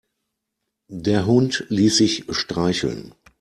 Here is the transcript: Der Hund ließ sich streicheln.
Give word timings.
Der 0.87 1.27
Hund 1.27 1.65
ließ 1.69 1.97
sich 1.97 2.23
streicheln. 2.31 3.13